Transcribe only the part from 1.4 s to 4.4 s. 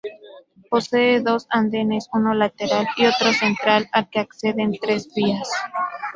andenes uno lateral y otro central al que